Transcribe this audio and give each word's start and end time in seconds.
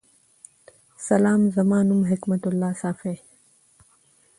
سلام 1.07 1.41
زما 1.55 1.79
نوم 1.89 2.01
حکمت 2.11 2.43
الله 2.47 2.73
صافی 2.81 3.13